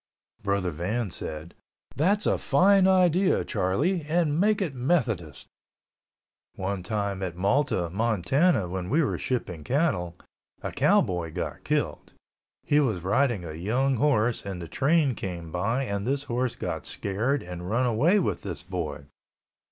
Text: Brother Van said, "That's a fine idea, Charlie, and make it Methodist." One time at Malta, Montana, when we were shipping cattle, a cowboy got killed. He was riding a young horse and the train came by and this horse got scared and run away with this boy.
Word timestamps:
Brother 0.41 0.71
Van 0.71 1.11
said, 1.11 1.53
"That's 1.95 2.25
a 2.25 2.39
fine 2.39 2.87
idea, 2.87 3.45
Charlie, 3.45 4.01
and 4.07 4.39
make 4.39 4.59
it 4.59 4.73
Methodist." 4.73 5.45
One 6.55 6.81
time 6.81 7.21
at 7.21 7.35
Malta, 7.35 7.87
Montana, 7.91 8.67
when 8.67 8.89
we 8.89 9.03
were 9.03 9.19
shipping 9.19 9.63
cattle, 9.63 10.15
a 10.63 10.71
cowboy 10.71 11.31
got 11.33 11.63
killed. 11.63 12.13
He 12.63 12.79
was 12.79 13.01
riding 13.03 13.45
a 13.45 13.53
young 13.53 13.97
horse 13.97 14.43
and 14.43 14.59
the 14.59 14.67
train 14.67 15.13
came 15.13 15.51
by 15.51 15.83
and 15.83 16.07
this 16.07 16.23
horse 16.23 16.55
got 16.55 16.87
scared 16.87 17.43
and 17.43 17.69
run 17.69 17.85
away 17.85 18.17
with 18.19 18.41
this 18.41 18.63
boy. 18.63 19.05